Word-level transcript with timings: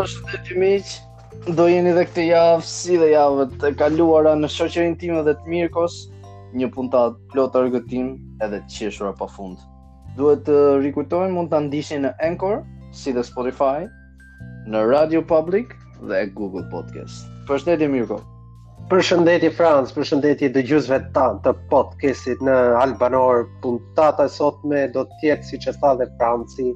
përshëndetje 0.00 0.54
miq. 0.60 0.90
Do 1.56 1.64
jeni 1.68 1.90
edhe 1.92 2.02
këtë 2.08 2.22
javë 2.30 2.64
si 2.68 2.94
dhe 3.00 3.06
javët 3.12 3.64
e 3.68 3.70
kaluara 3.80 4.32
në 4.40 4.48
shoqërinë 4.54 4.96
time 5.02 5.18
dhe 5.26 5.34
të 5.36 5.50
Mirkos, 5.52 5.96
një 6.56 6.68
puntat 6.76 7.18
plot 7.34 7.58
argëtim 7.60 8.06
edhe 8.44 8.60
të 8.64 8.74
qeshur 8.78 9.12
pa 9.18 9.28
fund. 9.34 9.58
Duhet 10.16 10.46
të 10.46 10.56
rikujtojmë 10.86 11.36
mund 11.36 11.52
ta 11.52 11.60
ndiqni 11.66 11.98
në 12.06 12.14
Anchor, 12.30 12.62
si 12.96 13.12
dhe 13.16 13.26
Spotify, 13.28 13.84
në 14.72 14.82
Radio 14.88 15.20
Public 15.34 15.76
dhe 16.08 16.22
Google 16.40 16.64
Podcast. 16.72 17.28
Përshëndetje 17.50 17.90
Mirko. 17.92 18.22
Përshëndetje 18.90 19.52
Franc, 19.60 19.92
përshëndetje 19.98 20.48
dëgjuesve 20.56 21.02
tan 21.18 21.42
të 21.44 21.52
podcastit 21.74 22.40
në 22.48 22.56
Albanor. 22.86 23.44
Puntata 23.60 24.30
e 24.30 24.34
sotme 24.40 24.86
do 24.96 25.04
të 25.12 25.22
jetë 25.34 25.52
siç 25.52 25.70
e 25.74 25.78
tha 25.84 25.94
dhe 26.00 26.08
Franci, 26.16 26.72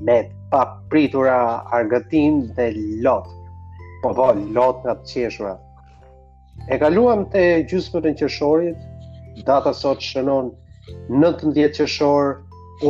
me 0.00 0.22
pa 0.50 0.64
pritura 0.88 1.62
argëtim 1.72 2.36
dhe 2.56 2.68
lot. 3.04 3.26
Po 4.02 4.14
po, 4.16 4.28
lot 4.56 4.80
nga 4.84 4.94
të 4.96 5.08
qeshura. 5.12 5.54
E 6.72 6.78
kaluam 6.80 7.24
të 7.34 7.42
gjusëmën 7.70 8.06
e 8.10 8.14
qeshorit, 8.22 8.76
data 9.48 9.72
sot 9.80 10.02
shënon 10.02 10.48
19 11.22 11.72
qeshor, 11.78 12.30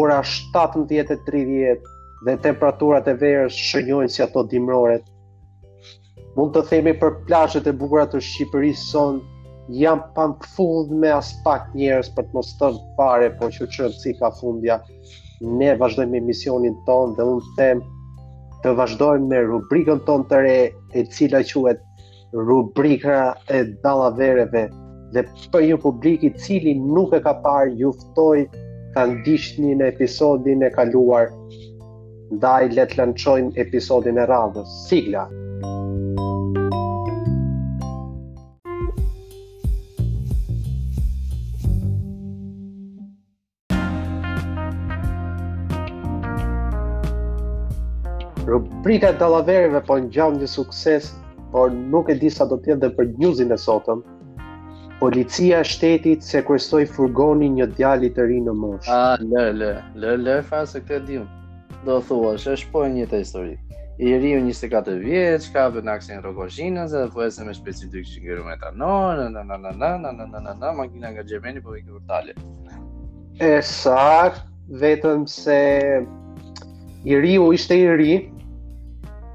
ora 0.02 0.20
17.30 0.54 1.82
dhe 2.26 2.36
temperaturat 2.46 3.08
e 3.12 3.16
verës 3.24 3.58
shënjojnë 3.70 4.12
si 4.14 4.24
ato 4.24 4.44
dimroret. 4.52 5.02
Mund 6.36 6.54
të 6.54 6.62
themi 6.70 6.94
për 7.02 7.14
plashet 7.28 7.66
e 7.66 7.74
bukurat 7.80 8.12
të 8.14 8.20
Shqipërisë 8.28 8.84
son, 8.92 9.20
jam 9.82 10.04
pan 10.16 10.36
fund 10.54 10.94
me 11.02 11.10
as 11.18 11.32
pak 11.46 11.72
njerës 11.76 12.12
për 12.18 12.28
të 12.28 12.36
mos 12.40 12.52
të 12.60 12.70
fare, 12.98 13.32
po 13.40 13.50
që 13.58 13.66
që 13.76 13.90
si 14.02 14.14
ka 14.20 14.30
fundja 14.40 14.78
ne 15.40 15.74
vazhdojmë 15.78 16.10
me 16.12 16.20
misionin 16.30 16.74
tonë 16.86 17.14
dhe 17.18 17.24
unë 17.32 17.52
them 17.58 17.82
të 18.64 18.72
vazhdojmë 18.80 19.28
me 19.32 19.42
rubrikën 19.46 20.00
tonë 20.08 20.26
të 20.32 20.40
re 20.46 20.54
e 20.94 21.04
cila 21.14 21.42
quhet 21.50 21.84
rubrika 22.48 23.20
e 23.48 23.60
dallavereve 23.84 24.64
dhe 25.14 25.22
për 25.54 25.68
një 25.68 25.78
publik 25.84 26.24
i 26.26 26.32
cili 26.42 26.74
nuk 26.80 27.14
e 27.16 27.20
ka 27.28 27.36
parë 27.46 27.78
ju 27.82 27.94
ftoj 28.02 28.42
ta 28.94 29.06
ndiqni 29.12 29.76
në 29.78 29.92
episodin 29.94 30.66
e 30.66 30.72
kaluar 30.74 31.30
ndaj 32.34 32.64
le 32.74 32.88
të 32.90 32.98
lançojmë 33.04 33.54
episodin 33.66 34.18
e 34.18 34.26
radhës 34.34 34.74
sigla 34.88 35.28
rubrika 48.58 49.06
e 49.08 49.16
dallaverëve 49.20 49.80
po 49.86 49.96
ngjan 50.02 50.38
një 50.42 50.48
sukses, 50.50 51.12
por 51.52 51.70
nuk 51.72 52.10
e 52.12 52.16
di 52.20 52.28
sa 52.30 52.44
do 52.50 52.58
të 52.60 52.72
jetë 52.74 52.82
dhe 52.84 52.90
për 52.98 53.06
newsin 53.22 53.54
e 53.54 53.58
sotëm. 53.66 54.02
Policia 54.98 55.60
e 55.62 55.68
shtetit 55.72 56.24
sekuestroi 56.26 56.86
furgonin 56.94 57.54
një 57.60 57.68
djali 57.76 58.08
të 58.16 58.24
ri 58.28 58.40
në 58.42 58.54
moshë. 58.62 58.90
Ah, 58.90 59.14
lë, 59.22 59.44
lë, 59.60 59.70
lë, 60.02 60.14
lë, 60.26 60.36
fa 60.48 60.64
se 60.66 60.80
këtë 60.82 61.04
diun. 61.06 61.28
Do 61.86 62.00
thuash, 62.02 62.48
është 62.52 62.70
po 62.74 62.82
një 62.90 63.06
të 63.12 63.20
histori. 63.22 63.54
I 63.98 64.12
24 64.22 64.98
vjeç, 65.02 65.46
ka 65.54 65.68
vënë 65.74 65.86
në 65.88 65.94
aksin 65.94 66.20
rrokozhinës 66.22 66.92
dhe 66.94 67.04
po 67.14 67.24
ecën 67.26 67.46
me 67.50 67.54
specifik 67.56 68.06
shigur 68.06 68.44
me 68.46 68.52
etanol, 68.54 69.24
na 69.34 69.42
na 69.42 69.42
na 69.42 69.56
na 69.58 69.72
na 69.74 69.90
na 70.04 70.12
na 70.18 70.42
na 70.46 70.54
na 70.54 70.70
makina 70.78 71.10
nga 71.10 71.24
Gjermani 71.26 71.62
po 71.62 71.74
ikur 71.78 72.02
tale. 72.10 72.34
E 73.42 73.54
vetëm 74.82 75.26
se 75.26 75.58
i 77.08 77.16
riu 77.18 77.50
ishte 77.56 77.74
i 77.76 77.86
ri, 77.96 78.12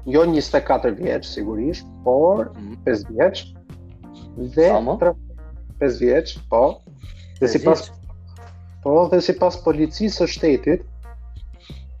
jo 0.06 0.22
24 0.24 0.90
vjeç 0.98 1.24
sigurisht, 1.26 1.86
por 2.04 2.52
5 2.86 3.02
mhm. 3.06 3.16
vjeç. 3.16 3.54
Dhe 4.54 4.72
5 5.80 6.00
vjeç, 6.00 6.38
po. 6.50 6.80
Dhe 7.40 7.48
sipas 7.48 7.90
po 8.84 9.08
dhe 9.12 9.20
sipas 9.22 9.56
policisë 9.64 10.20
së 10.22 10.26
shtetit, 10.34 10.82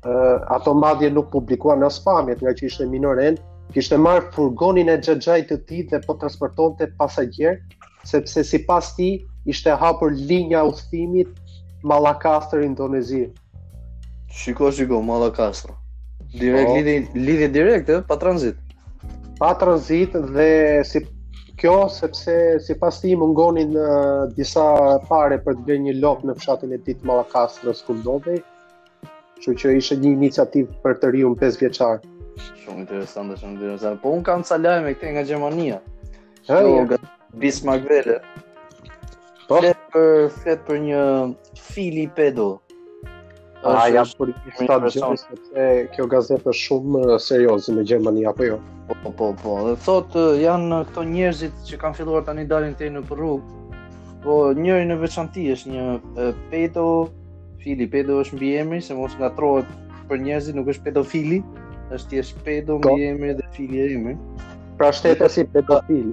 ë 0.06 0.14
ato 0.56 0.74
madje 0.74 1.08
nuk 1.10 1.30
publikuan 1.32 1.82
as 1.86 1.98
pamjet 2.04 2.42
nga 2.42 2.52
që 2.56 2.66
ishte 2.68 2.86
minoren, 2.90 3.38
kishte 3.74 3.96
marr 3.96 4.26
furgonin 4.34 4.90
e 4.94 4.98
xhaxhait 5.00 5.48
të 5.48 5.58
tij 5.68 5.82
dhe 5.92 6.02
po 6.06 6.16
transportonte 6.20 6.90
pasagjer, 6.98 7.60
sepse 8.04 8.44
sipas 8.44 8.92
tij 8.98 9.22
ishte 9.48 9.72
hapur 9.80 10.10
linja 10.12 10.64
udhëtimit 10.68 11.30
Malakastër 11.88 12.64
Indonezi. 12.64 13.24
Shiko, 14.34 14.70
shiko, 14.72 15.02
Malakastër. 15.04 15.74
Direkt 16.34 16.70
lidhje 16.74 17.02
po. 17.12 17.18
lidhje 17.18 17.48
direkt, 17.50 17.88
ëh, 17.88 17.98
eh, 17.98 18.06
pa 18.08 18.16
tranzit. 18.16 18.56
Pa 19.38 19.54
tranzit 19.54 20.12
dhe 20.34 20.48
si 20.84 21.04
kjo 21.58 21.86
sepse 21.88 22.58
sipas 22.60 22.98
ti 23.00 23.14
ngonin 23.16 23.70
uh, 23.74 23.84
eh, 24.26 24.34
disa 24.36 24.98
pare 25.08 25.38
për 25.38 25.54
të 25.54 25.62
bërë 25.66 25.82
një 25.86 25.94
lop 26.02 26.24
në 26.26 26.34
fshatin 26.38 26.74
e 26.74 26.78
ditë 26.82 27.06
Mallakastrës 27.06 27.84
ku 27.86 27.94
ndodhej. 28.00 28.42
Kështu 29.38 29.52
që, 29.54 29.70
që 29.70 29.76
ishte 29.78 29.96
një 30.02 30.10
iniciativë 30.18 30.74
për 30.82 30.98
të 31.00 31.12
riun 31.14 31.38
5 31.38 31.60
vjeçar. 31.62 32.02
Shumë 32.64 32.82
interesant, 32.82 33.36
shumë 33.38 33.54
interesant. 33.58 34.02
Po 34.02 34.10
un 34.10 34.26
kam 34.26 34.42
ca 34.42 34.58
lajme 34.58 34.94
këthe 34.96 35.14
nga 35.14 35.22
Gjermania. 35.30 35.78
Ë, 36.50 36.98
Bismarck 37.38 37.86
Welle. 37.90 38.18
Po 39.46 39.60
flet 39.60 39.78
për 39.94 40.58
për 40.66 40.78
një 40.88 41.02
Fili 41.70 42.08
Pedo. 42.16 42.50
Aja 43.64 44.02
për 44.18 44.30
të 44.58 44.66
të 44.68 44.76
të 44.92 45.10
se 45.16 45.66
kjo 45.94 46.04
gazetë 46.12 46.50
është 46.52 46.64
shumë 46.66 47.14
seriosë 47.26 47.72
me 47.72 47.84
Gjermani, 47.88 48.26
apo 48.28 48.44
jo? 48.44 48.58
Po, 48.90 48.96
po, 49.04 49.10
po, 49.18 49.28
po. 49.40 49.54
dhe 49.66 49.70
të 49.78 49.84
thotë 49.86 50.24
janë 50.42 50.80
këto 50.90 51.04
njerëzit 51.12 51.62
që 51.70 51.78
kanë 51.80 51.96
filluar 52.00 52.26
tani 52.26 52.44
dalin 52.50 52.74
të 52.76 52.84
e 52.88 52.90
në 52.98 53.02
përru, 53.08 53.30
po 54.26 54.36
njëri 54.58 54.84
në 54.90 54.98
veçanti 55.00 55.46
është 55.56 55.72
një 55.72 55.86
pedo, 56.52 56.84
fili, 57.64 57.88
pedo 57.94 58.18
është 58.26 58.36
mbi 58.42 58.52
emri, 58.60 58.82
se 58.84 58.98
mos 58.98 59.16
nga 59.20 59.32
trojët 59.38 59.72
për 60.10 60.20
njerëzit 60.26 60.60
nuk 60.60 60.68
është 60.74 60.86
pedofili, 60.90 61.40
është 61.96 62.12
tjesh 62.12 62.36
pedo 62.44 62.76
mbi 62.82 62.90
po. 62.90 62.94
emri 63.08 63.32
dhe 63.40 63.48
fili 63.56 63.80
e 63.80 63.88
emri. 63.96 64.16
Pra 64.76 64.92
shtetë 64.92 65.32
si 65.38 65.46
pedofili, 65.56 66.12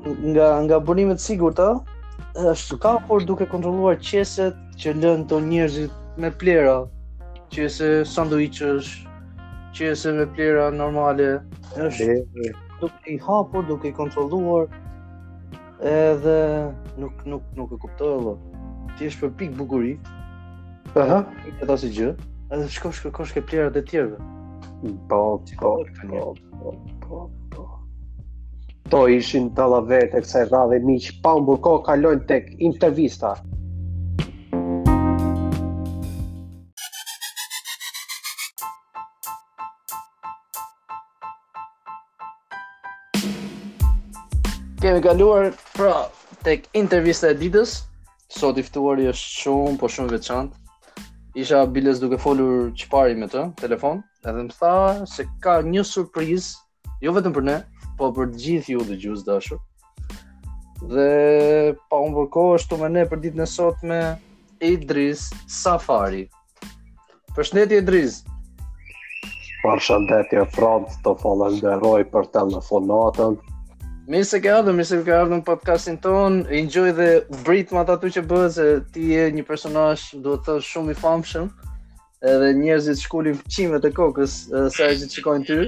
Nga, 0.00 0.48
nga 0.64 0.78
bunimet 0.80 1.20
sigur 1.20 1.52
është 1.60 2.76
ka 2.80 2.92
por 3.08 3.20
duke 3.28 3.44
kontroluar 3.52 3.98
qeset 4.00 4.56
që 4.80 4.94
lënë 5.02 5.26
të 5.28 5.38
njerëzit 5.44 5.92
me 6.22 6.30
plera, 6.42 6.74
që 7.54 7.64
se 7.76 7.86
është 8.04 8.72
që 9.78 9.88
se 10.00 10.12
me 10.18 10.26
plera 10.36 10.66
normale, 10.76 11.26
është 11.88 12.52
duke 12.80 13.08
i 13.08 13.16
hapur, 13.26 13.64
duke 13.70 13.88
i 13.90 13.94
kontrolluar, 13.96 14.66
edhe 15.90 16.36
nuk 17.00 17.24
nuk 17.32 17.44
nuk 17.60 17.74
e 17.74 17.80
kuptoj 17.86 18.12
vëllai. 18.16 18.38
Ti 18.98 19.08
je 19.08 19.14
për 19.22 19.32
pik 19.40 19.56
bukuri. 19.60 19.94
Aha, 21.00 21.20
e 21.48 21.68
ta 21.70 21.78
si 21.78 21.90
gjë. 21.96 22.10
Edhe 22.50 22.68
shkosh 22.74 23.00
kërkosh 23.06 23.32
ke 23.36 23.40
plerat 23.46 23.76
e 23.78 23.84
tjerve 23.86 24.16
Po, 25.10 25.18
po, 25.60 26.04
po, 26.08 26.70
po, 27.02 27.18
po. 27.54 27.64
To 28.90 29.02
ishin 29.14 29.50
tallavet 29.54 30.16
e 30.18 30.22
kësaj 30.24 30.48
radhe 30.50 30.80
miq 30.88 31.10
pa 31.22 31.36
burko 31.46 31.76
kalojnë 31.86 32.26
tek 32.32 32.50
intervista. 32.70 33.34
kemi 44.80 45.00
kaluar 45.04 45.52
pra 45.76 46.08
tek 46.44 46.64
intervista 46.72 47.30
e 47.30 47.36
ditës. 47.36 47.74
Sot 48.32 48.56
i 48.56 48.62
ftuari 48.64 49.08
është 49.10 49.40
shumë 49.44 49.76
po 49.80 49.88
shumë 49.92 50.14
veçantë. 50.14 50.54
Isha 51.38 51.58
biles 51.70 52.00
duke 52.02 52.16
folur 52.18 52.70
çfarë 52.78 53.16
me 53.20 53.28
të, 53.30 53.42
telefon, 53.60 54.00
edhe 54.26 54.44
më 54.48 54.54
tha 54.56 54.72
se 55.06 55.26
ka 55.44 55.58
një 55.66 55.84
surprizë, 55.86 56.56
jo 57.04 57.12
vetëm 57.14 57.34
për 57.36 57.46
ne, 57.50 57.56
po 57.98 58.08
për 58.14 58.32
të 58.32 58.40
gjithë 58.44 58.72
ju 58.72 58.84
dëgjues 58.88 59.22
dashur. 59.28 59.60
Dhe 60.80 61.76
pa 61.92 62.00
vërko 62.16 62.46
është 62.54 62.62
ashtu 62.62 62.80
me 62.80 62.90
ne 62.96 63.04
për 63.12 63.22
ditën 63.26 63.44
e 63.44 63.50
sot 63.52 63.82
me 63.86 64.00
Idris 64.64 65.28
Safari. 65.60 66.24
Përshëndetje 67.36 67.82
Idris. 67.84 68.18
Përshëndetje 69.62 70.48
Franc, 70.56 70.90
të 71.04 71.76
roj 71.84 72.02
për 72.14 72.30
telefonatën, 72.38 73.38
Mirë 74.10 74.26
se 74.26 74.38
ke 74.42 74.50
ardhur, 74.50 74.74
mirë 74.74 74.88
se 74.90 74.96
ke 75.06 75.12
ardhur 75.14 75.36
në 75.38 75.44
podcastin 75.46 75.96
ton. 76.02 76.40
Enjoy 76.58 76.90
dhe 76.98 77.06
Brit 77.46 77.70
me 77.70 77.78
ato 77.84 78.08
që 78.16 78.24
bën 78.26 78.48
se 78.50 78.64
ti 78.94 79.04
je 79.12 79.26
një 79.36 79.44
personazh, 79.46 80.08
duhet 80.24 80.40
të 80.42 80.48
thosh, 80.56 80.70
shumë 80.74 80.96
i 80.96 80.98
famshëm. 80.98 81.44
Edhe 82.32 82.48
njerëzit 82.58 83.04
shkolin 83.04 83.38
fëmijëve 83.44 83.80
të 83.84 83.92
kokës 84.00 84.34
sa 84.50 84.64
që 84.96 85.10
shikojnë 85.14 85.46
ty. 85.46 85.60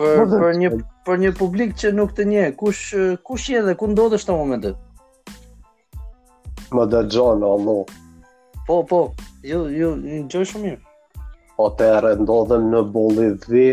Për 0.00 0.24
për 0.34 0.50
një 0.64 0.72
për 1.06 1.22
një 1.26 1.32
publik 1.38 1.76
që 1.78 1.94
nuk 2.00 2.16
të 2.18 2.26
njeh, 2.32 2.50
kush 2.58 2.82
kush 3.28 3.46
je 3.54 3.62
dhe 3.68 3.76
ku 3.84 3.92
ndodhesh 3.92 4.26
në 4.26 4.36
momentin? 4.40 4.74
Më 6.74 6.88
da 6.96 7.04
allo. 7.30 7.78
Po, 8.66 8.80
po. 8.90 9.04
Ju 9.46 9.68
ju 9.70 9.94
enjoy 10.18 10.42
shumë 10.50 10.66
mirë. 10.72 10.86
Atëherë 11.62 12.16
ndodhem 12.24 12.66
në 12.74 12.82
Bollivë, 12.92 13.66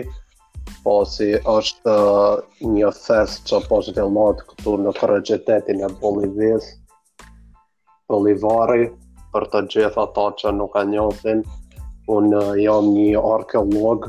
pasi 0.83 1.31
po, 1.31 1.53
është 1.63 1.89
uh, 1.89 2.37
një 2.67 2.89
fest 2.97 3.43
që 3.49 3.61
pozitiv 3.69 4.05
matë 4.13 4.43
këtu 4.49 4.71
në 4.83 4.91
kërëgjetetin 4.99 5.79
e 5.83 5.87
Bolivis, 6.01 6.65
Bolivari, 8.11 8.85
për 9.33 9.43
të 9.51 9.59
gjithë 9.71 9.99
ata 10.03 10.25
që 10.39 10.47
nuk 10.59 10.73
e 10.77 10.79
njësin, 10.91 11.39
unë 12.13 12.37
uh, 12.39 12.45
jam 12.59 12.85
një 12.93 13.19
arkeolog 13.23 13.99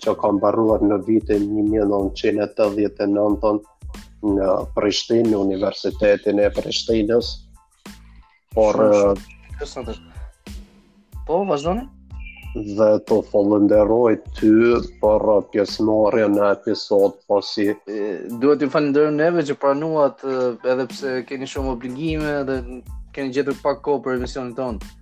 që 0.00 0.10
kam 0.20 0.36
barruar 0.40 0.80
në 0.80 0.96
vitin 1.04 1.42
1989 1.52 3.60
në 4.24 4.48
Prishtinë, 4.78 5.28
në 5.30 5.36
Universitetin 5.44 6.38
e 6.40 6.48
Prishtinës, 6.56 7.26
por... 8.56 8.74
Shumë, 8.80 9.18
uh, 9.60 9.68
shumë. 9.68 9.92
Po, 11.28 11.34
vazhdojnë? 11.48 11.84
dhe 12.54 12.88
të 13.08 13.16
falënderoj 13.32 14.12
ty 14.38 14.50
për 15.02 15.24
pjesëmarrjen 15.52 16.36
në 16.38 16.44
episod 16.54 17.16
pasi 17.30 17.66
duhet 18.38 18.60
të 18.62 18.68
falënderoj 18.70 19.14
neve 19.16 19.42
që 19.48 19.56
pranuat 19.58 20.20
edhe 20.70 20.86
pse 20.92 21.14
keni 21.28 21.48
shumë 21.50 21.72
obligime 21.74 22.34
dhe 22.50 22.58
keni 23.14 23.34
gjetur 23.34 23.58
pak 23.62 23.80
kohë 23.86 24.04
për 24.04 24.20
emisionin 24.20 24.54
tonë. 24.58 24.92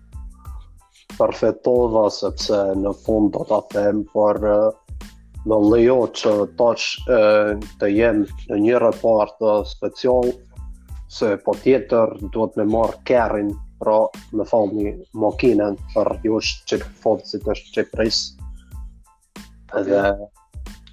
Perfetova 1.19 2.07
sepse 2.13 2.61
në 2.85 2.95
fund 3.05 3.35
do 3.35 3.45
ta 3.51 3.59
them 3.75 4.01
por 4.15 4.41
në 4.41 5.59
lejo 5.73 5.99
që 6.17 6.33
tash 6.57 6.89
të 7.83 7.93
jem 7.93 8.25
në 8.49 8.63
një 8.65 8.81
raport 8.87 9.45
special 9.69 10.33
se 11.13 11.35
po 11.45 11.53
tjetër 11.67 12.17
duhet 12.33 12.57
me 12.57 12.65
marrë 12.73 13.03
kerin 13.11 13.53
pra 13.83 13.97
me 14.39 14.45
falni 14.47 14.93
makinën 15.19 15.75
për 15.93 16.13
josh 16.29 16.61
që 16.71 16.79
fotë 17.03 17.31
si 17.33 17.41
të 17.43 17.55
që 17.77 17.85
pris 17.91 18.19
edhe 19.81 20.03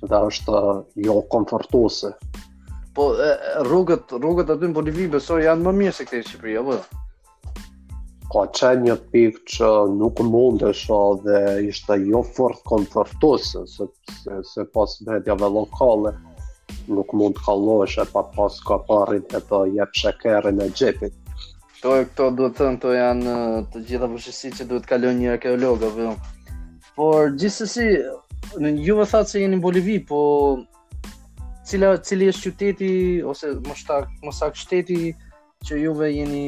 dhe 0.10 0.20
është 0.32 0.58
uh, 0.58 0.82
jo 1.06 1.20
konfortuose. 1.34 2.14
po 2.98 3.06
e, 3.28 3.34
rrugët 3.68 4.12
rrugët 4.18 4.50
aty 4.56 4.70
në 4.72 4.76
Bolivi 4.78 5.06
besoj 5.18 5.42
janë 5.44 5.68
më 5.68 5.74
mirë 5.82 5.96
se 6.00 6.06
këtë 6.08 6.24
Shqipëri 6.30 6.56
apo 6.62 6.78
ka 8.34 8.44
qenë 8.58 8.88
një 8.88 8.96
pikë 9.14 9.44
që 9.58 9.70
nuk 10.00 10.24
mundesh 10.34 10.88
dhe 11.28 11.44
ishte 11.70 12.00
jo 12.08 12.24
fort 12.40 12.64
konfortuose 12.74 13.62
se, 13.76 13.88
se, 14.24 14.40
se 14.54 14.66
pas 14.76 14.98
medjave 15.12 15.52
lokale 15.60 16.16
nuk 16.90 17.14
mund 17.14 17.38
të 17.38 17.46
kalosh 17.46 18.02
e 18.04 18.10
pa 18.14 18.26
pas 18.36 18.58
ka 18.70 18.82
parin 18.90 19.24
e 19.38 19.44
të 19.52 19.62
jep 19.78 19.98
shakerin 20.02 20.60
e 20.66 20.72
gjepit 20.76 21.19
Kto 21.80 21.94
e 21.96 22.08
kto 22.12 22.26
duhet 22.36 22.58
të 22.58 22.60
thënë, 22.60 22.78
to 22.84 22.90
janë 22.92 23.34
uh, 23.34 23.60
të 23.72 23.82
gjitha 23.88 24.08
vështësitë 24.12 24.58
që 24.60 24.66
duhet 24.68 24.84
të 24.84 24.90
kalon 24.92 25.22
një 25.24 25.30
arkeolog 25.38 25.86
apo 25.88 26.02
jo. 26.04 26.16
Por 27.00 27.30
gjithsesi, 27.40 27.86
në 28.60 28.74
ju 28.84 28.98
më 29.00 29.06
thatë 29.14 29.32
se 29.32 29.44
jeni 29.46 29.54
në 29.62 29.64
Bolivi, 29.64 29.96
po 30.10 30.20
cila 31.70 31.94
cili 32.04 32.28
është 32.34 32.50
qyteti 32.52 32.92
ose 33.32 33.54
më 33.64 33.78
saktë, 33.80 34.20
më 34.28 34.58
shteti 34.60 35.00
që 35.70 35.80
juve 35.86 36.12
jeni 36.12 36.44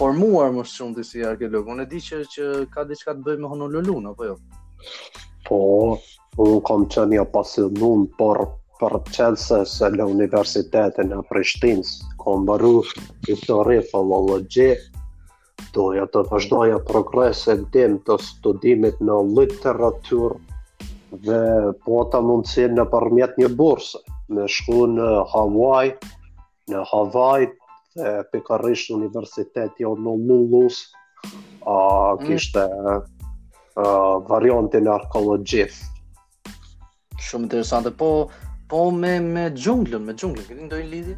formuar 0.00 0.48
më 0.56 0.64
shumë 0.72 0.96
ti 1.02 1.08
si 1.10 1.26
arkeolog. 1.34 1.68
Unë 1.76 1.84
e 1.84 1.90
di 1.92 2.00
që 2.08 2.22
që 2.32 2.48
ka 2.72 2.88
diçka 2.88 3.18
të 3.18 3.26
bëjë 3.28 3.44
me 3.44 3.52
Honolulu, 3.52 4.00
apo 4.14 4.30
jo. 4.32 4.38
Po, 5.44 5.58
unë 6.38 6.38
po, 6.40 6.50
kam 6.72 6.88
çani 6.96 7.20
apo 7.20 7.44
jo 7.44 7.50
se 7.58 7.68
nuk 7.84 8.16
por 8.16 8.46
për 8.80 8.96
qëllëse 9.12 9.60
se 9.74 9.88
la 9.96 10.04
universitetin 10.08 11.12
e 11.16 11.20
Prishtinës 11.28 11.96
kom 12.26 12.42
baru 12.48 12.80
i 13.30 13.36
të 13.38 13.56
rrë 13.68 13.80
doja 15.76 16.06
të 16.12 16.22
vazhdoja 16.30 16.78
progresin 16.88 17.62
tim 17.74 17.98
të 18.06 18.16
studimit 18.24 18.96
në 19.04 19.16
literatur 19.38 20.34
dhe 21.26 21.40
po 21.84 22.00
ta 22.12 22.20
mundësin 22.24 22.74
në 22.76 22.86
përmjet 22.92 23.36
një 23.40 23.50
bursë 23.58 24.02
me 24.36 24.46
shku 24.56 24.82
në 24.96 25.08
Hawaii 25.32 25.92
në 26.72 26.82
Hawaii 26.92 27.46
dhe 27.96 28.14
pikarish 28.32 28.88
në 28.90 28.96
universiteti 29.04 29.86
o 29.88 29.92
në 30.00 30.16
Lulus 30.26 30.80
a 31.64 31.76
mm. 31.76 32.24
kishte 32.24 32.66
mm. 32.72 32.98
a, 33.80 33.86
variantin 34.32 34.90
arkologjit 34.98 35.78
shumë 37.28 37.48
interesante 37.50 37.92
po 38.02 38.16
Po 38.66 38.88
me 38.90 39.20
me 39.22 39.42
xhunglën, 39.54 40.02
me 40.02 40.10
xhunglën, 40.18 40.42
këtë 40.48 40.64
ndoin 40.66 40.88
lidhje? 40.90 41.12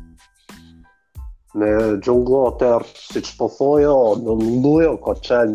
Po 1.49 1.59
në 1.61 1.69
Gjungla 2.05 2.39
atërë, 2.51 2.87
si 3.11 3.21
që 3.27 3.33
po 3.39 3.47
thojo, 3.59 3.93
në 4.23 4.33
mëllujo, 4.41 4.89
ka 5.05 5.13
qenë 5.25 5.55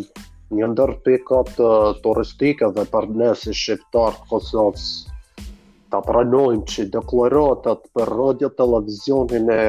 një 0.59 0.67
ndërë 0.73 0.95
pikat 1.07 1.51
të 1.57 1.67
turistike 2.05 2.65
dhe 2.77 2.85
për 2.95 3.05
nësi 3.19 3.51
shqiptarë 3.59 4.17
të 4.21 4.25
Kosovës. 4.31 4.87
Ta 5.93 5.99
pranojmë 6.07 6.65
që 6.73 6.85
deklaratat 6.95 7.85
për 7.99 8.09
radio 8.21 8.49
televizionin 8.61 9.51
e 9.57 9.59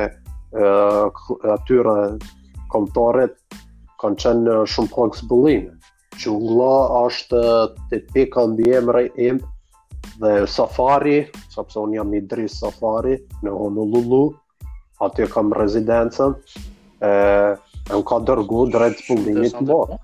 atyre 1.56 1.96
komtarit 2.76 3.36
kanë 4.04 4.20
qenë 4.24 4.54
shumë 4.64 4.92
për 4.94 5.26
në 5.44 5.54
Gjungla 6.24 6.72
është 7.02 7.42
të 7.92 8.00
pika 8.16 8.46
në 8.48 8.56
bëjemre 8.62 9.04
imë 9.26 10.24
dhe 10.24 10.32
safari, 10.56 11.18
sapse 11.58 11.76
unë 11.84 11.98
jam 12.00 12.16
i 12.16 12.22
drisë 12.32 12.62
safari 12.64 13.18
në 13.44 13.52
Honolulu, 13.60 14.24
aty 15.04 15.22
e 15.22 15.26
kam 15.28 15.52
rezidencën, 15.52 16.32
e 17.00 17.12
më 17.94 18.02
ka 18.08 18.18
dërgu 18.28 18.62
drejtë 18.74 19.06
zbulimit 19.08 19.56
të 19.58 19.66
bërë. 19.68 19.98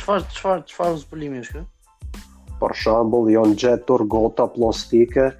Qëfar, 0.00 0.24
qëfar, 0.34 0.62
qëfar 0.70 0.98
zbulimi 1.04 1.42
është 1.44 1.56
kërë? 1.56 2.20
Për 2.60 2.74
shambull, 2.82 3.28
janë 3.34 3.58
gjetur 3.60 4.04
gota 4.12 4.46
plastike 4.56 5.30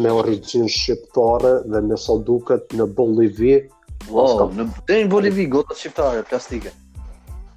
me 0.00 0.10
origin 0.16 0.66
shqiptare 0.72 1.54
dhe 1.70 1.80
me 1.88 1.98
së 2.04 2.16
duket 2.28 2.72
në 2.78 2.86
Bolivij. 2.96 3.60
Wow, 4.08 4.48
në 4.56 4.68
bëtejnë 4.74 5.10
Bolivij, 5.12 5.48
gota 5.52 5.76
shqiptare, 5.78 6.24
plastike. 6.30 6.72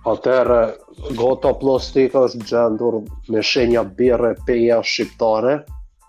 Atër, 0.08 0.48
gota 1.20 1.50
plastik 1.60 2.14
është 2.16 2.46
gjendur 2.48 2.94
me 3.34 3.42
shenja 3.44 3.82
birre 4.00 4.30
peja 4.46 4.78
shqiptare 4.90 5.54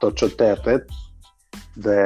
të 0.02 0.12
qëtetit 0.22 0.94
dhe 1.88 1.98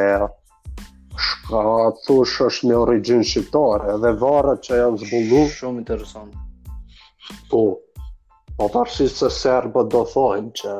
shka 1.25 1.63
thush 2.07 2.45
është 2.47 2.69
me 2.71 2.79
origin 2.85 3.21
shqiptare 3.31 3.97
dhe 4.05 4.13
varët 4.23 4.63
që 4.67 4.79
janë 4.81 5.01
zbulu 5.03 5.43
Shumë 5.57 5.83
interesant 5.83 6.33
Po, 7.51 7.62
pa 8.57 8.67
tërsi 8.77 9.07
se 9.19 9.29
serbë 9.38 9.85
do 9.93 10.01
thojnë 10.13 10.53
që 10.62 10.73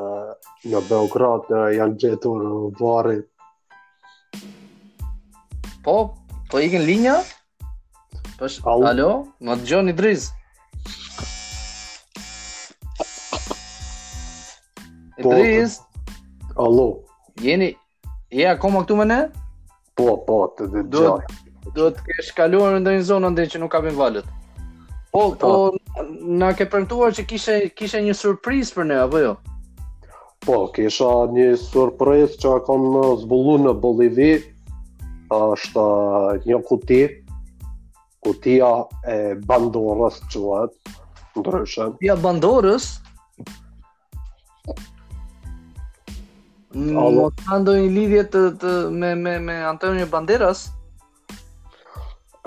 në 0.72 0.82
Beograd 0.90 1.48
janë 1.78 1.98
gjetur 2.06 2.46
varët 2.80 3.30
Po, 5.86 5.96
po 6.50 6.60
ikin 6.66 6.86
linja? 6.90 7.18
Pash, 8.38 8.58
Alo, 8.66 9.12
më 9.46 9.62
të 9.62 9.68
gjoni 9.70 9.92
drizë 10.00 10.40
Po, 15.24 15.30
Idris. 15.34 15.80
Allo. 16.56 16.98
Jeni 17.42 17.74
je 18.30 18.48
akoma 18.48 18.80
këtu 18.84 18.96
me 18.98 19.04
ne? 19.08 19.18
Po, 19.96 20.18
po, 20.26 20.36
të 20.58 20.66
dëgjoj. 20.74 21.36
Do 21.74 21.86
të 21.96 22.02
kesh 22.04 22.28
kaluar 22.36 22.74
në 22.76 22.82
ndonjë 22.84 23.04
zonë 23.08 23.30
ndër 23.32 23.48
që 23.54 23.60
nuk 23.62 23.72
ka 23.72 23.80
bën 23.86 23.96
valët. 23.96 24.26
Po, 25.14 25.22
po, 25.40 25.52
na 26.42 26.50
ke 26.52 26.66
premtuar 26.68 27.16
që 27.16 27.24
kishe 27.30 27.54
kishe 27.78 28.02
një 28.04 28.12
surprizë 28.18 28.76
për 28.76 28.88
ne 28.90 28.98
apo 29.06 29.22
jo? 29.22 29.30
Po, 30.44 30.58
kisha 30.76 31.08
një 31.32 31.48
surprizë 31.62 32.36
që 32.44 32.52
kam 32.68 32.84
zbuluar 33.22 33.64
në 33.64 33.74
Bolivi. 33.80 34.34
Është 35.32 35.80
uh, 35.80 36.26
një 36.44 36.60
kuti 36.68 37.00
kutia 38.28 38.74
e 39.08 39.16
Bandorës 39.48 40.20
quhet. 40.34 40.76
Ndryshe. 41.40 41.88
Kutia 41.94 42.18
Bandorës? 42.20 42.92
Mm. 46.74 46.90
Mos 46.98 47.30
ka 47.46 47.60
ndonjë 47.62 47.90
lidhje 47.94 48.22
të, 48.34 48.40
të 48.62 48.70
me 49.02 49.10
me 49.18 49.32
me 49.48 49.54
Antonio 49.72 50.06
Banderas? 50.12 50.62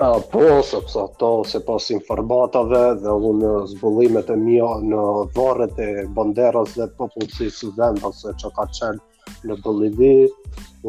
A, 0.04 0.08
po, 0.32 0.42
sepse 0.70 0.98
ato 1.02 1.30
se 1.52 1.62
pas 1.68 1.86
informatave 1.94 2.80
dhe 3.04 3.14
unë 3.30 3.52
zbulimet 3.72 4.28
e 4.34 4.36
mija 4.42 4.68
në 4.90 5.06
varet 5.38 5.80
e 5.86 5.88
banderas 6.18 6.76
dhe 6.76 6.90
popullësisë 7.00 7.70
vendas 7.80 8.20
se 8.26 8.34
që 8.44 8.52
ka 8.58 8.68
qenë 8.78 9.50
në 9.50 9.56
Bolivi, 9.64 10.12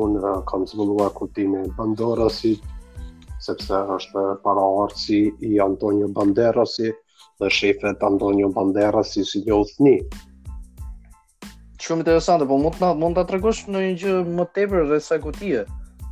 unë 0.03 0.19
eh, 0.33 0.37
kam 0.51 0.67
zbuluar 0.73 1.15
kutimi 1.21 1.63
banderasit, 1.79 2.61
sepse 3.47 3.79
është 3.99 4.25
para 4.47 4.67
arci 4.85 5.23
i 5.47 5.55
Antonio 5.71 6.11
Banderasit 6.19 7.01
dhe 7.39 7.51
shefet 7.61 8.03
Antonio 8.11 8.51
Banderasit 8.59 9.31
si 9.31 9.47
një 9.47 9.61
uthni 9.63 9.97
shumë 11.89 12.03
interesante, 12.05 12.45
po 12.45 12.57
mund 12.61 12.75
të 12.77 12.91
mund 13.01 13.17
ta 13.17 13.23
tregosh 13.25 13.63
ndonjë 13.65 13.93
gjë 14.01 14.17
më 14.37 14.45
tepër 14.53 14.85
rreth 14.89 15.05
sa 15.09 15.17
kutie 15.23 15.63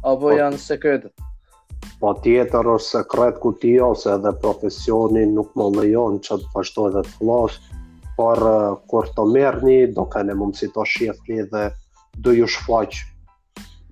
apo 0.01 0.17
po. 0.23 0.31
janë 0.33 0.59
sekretë? 0.63 1.11
Po 2.01 2.11
tjetër 2.23 2.67
është 2.75 3.01
sekret 3.01 3.37
kuti 3.43 3.71
ose 3.83 4.09
edhe 4.15 4.31
profesioni 4.41 5.23
nuk 5.31 5.49
më 5.57 5.65
lejon 5.77 6.17
që 6.25 6.37
të 6.43 6.51
vazhdoj 6.55 6.89
dhe 6.97 7.01
të 7.07 7.13
flas, 7.19 7.55
por 8.17 8.41
kur 8.91 9.07
të 9.15 9.23
mërë 9.33 9.75
do 9.97 10.05
kene 10.13 10.33
më 10.37 10.45
mësi 10.49 10.69
të 10.73 11.47
dhe 11.53 11.63
do 12.25 12.31
ju 12.37 12.45
shfaq 12.47 12.91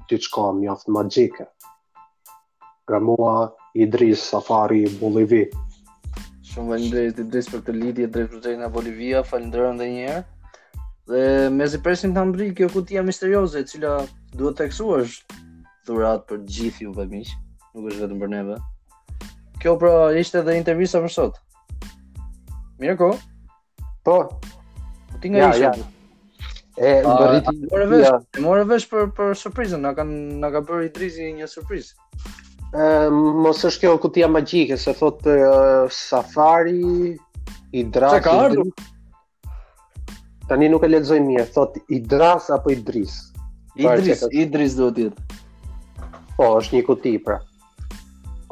t'i 0.10 0.18
qka 0.22 0.44
magjike. 0.96 1.46
jathë 2.89 3.04
mua 3.06 3.36
Idris 3.75 4.22
Safari 4.30 4.86
Bolivi 5.01 5.44
Shumë 6.50 6.70
vëndrejt 6.74 7.18
Idris 7.25 7.50
për 7.50 7.62
të 7.65 7.72
lidi 7.74 8.06
e 8.06 8.08
drejtë 8.13 8.36
rëgjena 8.38 8.70
Bolivia, 8.72 9.24
falendërën 9.25 9.77
dhe 9.82 9.88
njerë 9.96 10.22
Dhe 11.09 11.50
me 11.53 11.65
zi 11.69 11.77
presim 11.85 12.15
të 12.15 12.21
mbri 12.31 12.45
kjo 12.57 12.67
kutia 12.74 13.01
misterioze, 13.05 13.62
cila 13.71 13.89
duhet 14.39 14.55
të 14.57 14.65
kësuash 14.71 15.17
dhurat 15.85 16.24
për 16.29 16.39
gjithë 16.55 16.88
u 16.89 16.93
për 16.95 17.12
nuk 17.13 17.91
është 17.91 18.00
vetëm 18.05 18.24
për 18.24 18.31
neve. 18.31 18.55
Kjo 19.62 19.75
pra 19.83 19.91
ishte 20.21 20.41
dhe 20.47 20.55
intervjisa 20.62 21.01
për 21.03 21.13
sot. 21.17 21.38
Mirë 22.81 22.95
ko? 23.03 23.12
Po. 24.07 24.15
Po 25.12 25.19
ti 25.21 25.29
nga 25.35 25.51
ja, 25.51 25.67
Ja. 25.67 25.74
E, 26.75 27.03
më 27.03 27.13
bërriti... 27.21 27.53
Më 27.77 27.85
vesh, 27.93 28.07
ja. 28.09 28.41
më 28.41 28.57
vesh 28.71 28.89
për, 28.91 29.05
për 29.19 29.38
surprizën, 29.43 29.85
nga 29.85 29.93
ka, 30.01 30.07
nga 30.09 30.50
ka 30.57 30.63
bërë 30.71 30.89
i 30.89 30.91
drizi 30.97 31.29
një 31.38 31.47
surprizë. 31.53 31.93
Uh, 32.75 33.13
mos 33.45 33.62
është 33.69 33.85
kjo 33.85 33.93
kutia 34.03 34.27
magjike, 34.27 34.75
se 34.81 34.91
thotë 35.00 35.38
uh, 35.45 35.85
Safari, 35.88 37.13
i 37.71 37.85
Drak, 37.93 38.25
i 38.25 38.57
Drak. 38.57 38.85
Tani 40.46 40.68
nuk 40.70 40.84
e 40.86 40.90
lexoj 40.94 41.18
mirë, 41.25 41.44
thot 41.56 41.78
Idras 41.96 42.52
apo 42.54 42.70
Idris? 42.74 43.16
Pra, 43.75 43.96
Idris, 43.98 44.20
Idris 44.44 44.75
do 44.80 44.92
të 44.94 45.08
jetë. 45.08 45.40
Po, 46.38 46.52
është 46.60 46.75
një 46.75 46.82
kuti 46.90 47.14
pra. 47.25 47.40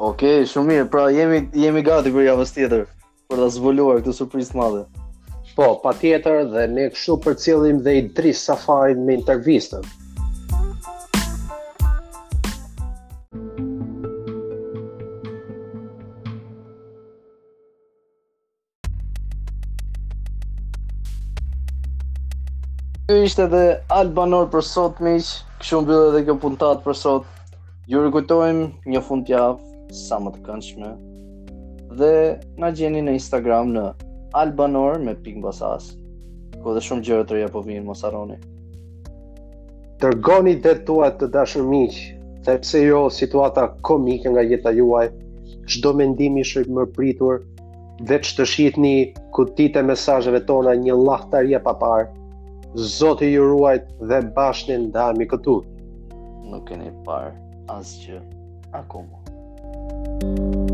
okay, 0.08 0.48
shumë 0.52 0.70
mirë. 0.72 0.86
Pra 0.96 1.04
jemi 1.14 1.38
jemi 1.64 1.84
gati 1.86 2.10
për 2.16 2.26
javën 2.32 2.50
tjetër 2.56 2.82
për 3.30 3.42
ta 3.44 3.48
zbuluar 3.58 4.00
këtë 4.02 4.14
surprizë 4.18 4.52
të 4.52 4.58
madhe. 4.62 4.82
Po, 5.54 5.68
patjetër 5.86 6.42
dhe 6.56 6.66
ne 6.74 6.88
kështu 6.96 7.18
përcjellim 7.28 7.78
dhe 7.86 7.94
Idris 8.02 8.42
Safarin 8.50 9.06
me 9.06 9.14
intervistën. 9.20 9.86
Ky 23.04 23.26
ishte 23.28 23.42
edhe 23.44 23.58
Albanor 23.92 24.14
banor 24.16 24.46
për 24.52 24.62
sot 24.66 25.00
miq, 25.06 25.26
kështu 25.60 25.78
mbyll 25.84 26.04
edhe 26.10 26.20
kjo 26.28 26.34
puntat 26.44 26.78
për 26.84 26.94
sot. 26.96 27.26
Ju 27.94 28.00
rikujtojmë 28.00 28.92
një 28.94 29.02
fund 29.08 29.28
javë 29.32 29.92
sa 29.98 30.16
më 30.24 30.32
të 30.36 30.40
këndshme. 30.46 30.92
Dhe 31.98 32.12
na 32.64 32.70
gjeni 32.78 33.02
në 33.04 33.16
Instagram 33.18 33.74
në 33.74 33.82
albanor 34.44 34.96
me 35.08 35.12
pikë 35.26 35.42
mbasas. 35.42 35.90
Ku 36.62 36.76
dhe 36.78 36.84
shumë 36.88 37.06
gjëra 37.10 37.26
të 37.28 37.36
reja 37.38 37.52
po 37.58 37.60
vijnë, 37.68 37.84
mos 37.90 38.00
harroni. 38.08 38.38
Dërgoni 40.06 40.56
det 40.68 40.74
tuaj 40.88 41.10
të 41.20 41.28
dashur 41.36 41.68
miq, 41.74 42.00
sepse 42.48 42.80
jo 42.86 43.04
situata 43.20 43.68
komike 43.90 44.32
nga 44.32 44.46
jeta 44.48 44.72
juaj, 44.80 45.10
çdo 45.74 45.92
mendim 46.00 46.40
i 46.40 46.48
shërbëpritur, 46.54 47.44
vetë 48.14 48.34
të 48.40 48.48
shihni 48.56 48.96
kutitë 49.36 49.84
mesazheve 49.92 50.42
tona 50.52 50.78
një 50.88 51.02
llahtaria 51.04 51.66
pa 51.68 51.76
parë. 51.86 52.12
Zoti 52.74 53.26
ju 53.32 53.42
ruaj 53.48 53.78
dhe 54.10 54.18
bashni 54.36 54.76
ndami 54.88 55.24
këtu. 55.30 55.54
Nuk 56.50 56.66
keni 56.70 56.90
parë 57.06 57.30
asgjë 57.78 58.20
akoma. 58.74 59.22
Thank 59.24 60.70
you. 60.70 60.73